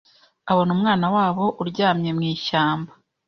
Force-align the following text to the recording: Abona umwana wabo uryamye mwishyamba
Abona 0.51 0.69
umwana 0.75 1.05
wabo 1.15 1.43
uryamye 1.61 2.09
mwishyamba 2.17 2.91